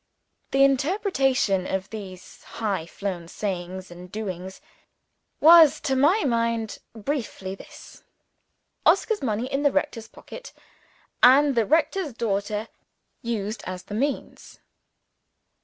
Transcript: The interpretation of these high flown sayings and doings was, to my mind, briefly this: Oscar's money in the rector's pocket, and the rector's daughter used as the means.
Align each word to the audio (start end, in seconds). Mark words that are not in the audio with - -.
The 0.49 0.63
interpretation 0.63 1.67
of 1.67 1.91
these 1.91 2.41
high 2.57 2.87
flown 2.87 3.27
sayings 3.27 3.91
and 3.91 4.11
doings 4.11 4.59
was, 5.39 5.79
to 5.81 5.95
my 5.95 6.23
mind, 6.23 6.79
briefly 6.95 7.53
this: 7.53 8.01
Oscar's 8.83 9.21
money 9.21 9.45
in 9.45 9.61
the 9.61 9.71
rector's 9.71 10.07
pocket, 10.07 10.53
and 11.21 11.53
the 11.53 11.67
rector's 11.67 12.13
daughter 12.13 12.67
used 13.21 13.61
as 13.67 13.83
the 13.83 13.93
means. 13.93 14.59